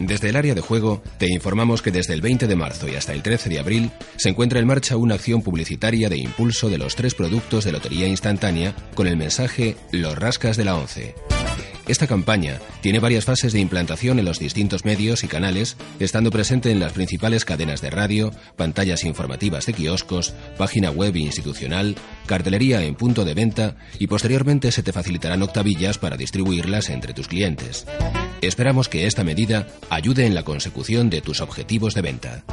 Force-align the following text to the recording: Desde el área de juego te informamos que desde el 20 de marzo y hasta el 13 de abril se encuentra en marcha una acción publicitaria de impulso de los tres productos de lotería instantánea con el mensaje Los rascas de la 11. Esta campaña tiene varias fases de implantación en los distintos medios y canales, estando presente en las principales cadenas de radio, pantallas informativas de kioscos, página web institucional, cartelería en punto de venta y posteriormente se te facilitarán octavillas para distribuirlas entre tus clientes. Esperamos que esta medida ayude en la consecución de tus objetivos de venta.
Desde 0.00 0.28
el 0.28 0.36
área 0.36 0.54
de 0.54 0.60
juego 0.60 1.02
te 1.18 1.26
informamos 1.26 1.82
que 1.82 1.90
desde 1.90 2.14
el 2.14 2.20
20 2.20 2.46
de 2.46 2.56
marzo 2.56 2.88
y 2.88 2.94
hasta 2.94 3.12
el 3.12 3.22
13 3.22 3.48
de 3.48 3.58
abril 3.58 3.90
se 4.16 4.28
encuentra 4.28 4.60
en 4.60 4.66
marcha 4.66 4.96
una 4.96 5.16
acción 5.16 5.42
publicitaria 5.42 6.08
de 6.08 6.18
impulso 6.18 6.70
de 6.70 6.78
los 6.78 6.94
tres 6.94 7.14
productos 7.14 7.64
de 7.64 7.72
lotería 7.72 8.06
instantánea 8.06 8.74
con 8.94 9.06
el 9.06 9.16
mensaje 9.16 9.76
Los 9.90 10.16
rascas 10.16 10.56
de 10.56 10.64
la 10.64 10.76
11. 10.76 11.14
Esta 11.88 12.06
campaña 12.06 12.60
tiene 12.82 13.00
varias 13.00 13.24
fases 13.24 13.54
de 13.54 13.60
implantación 13.60 14.18
en 14.18 14.26
los 14.26 14.38
distintos 14.38 14.84
medios 14.84 15.24
y 15.24 15.26
canales, 15.26 15.78
estando 15.98 16.30
presente 16.30 16.70
en 16.70 16.80
las 16.80 16.92
principales 16.92 17.46
cadenas 17.46 17.80
de 17.80 17.88
radio, 17.88 18.30
pantallas 18.56 19.04
informativas 19.04 19.64
de 19.64 19.72
kioscos, 19.72 20.34
página 20.58 20.90
web 20.90 21.16
institucional, 21.16 21.96
cartelería 22.26 22.84
en 22.84 22.94
punto 22.94 23.24
de 23.24 23.32
venta 23.32 23.76
y 23.98 24.06
posteriormente 24.06 24.70
se 24.70 24.82
te 24.82 24.92
facilitarán 24.92 25.42
octavillas 25.42 25.96
para 25.96 26.18
distribuirlas 26.18 26.90
entre 26.90 27.14
tus 27.14 27.26
clientes. 27.26 27.86
Esperamos 28.40 28.88
que 28.88 29.06
esta 29.06 29.24
medida 29.24 29.66
ayude 29.90 30.26
en 30.26 30.34
la 30.34 30.44
consecución 30.44 31.10
de 31.10 31.20
tus 31.20 31.40
objetivos 31.40 31.94
de 31.94 32.02
venta. 32.02 32.44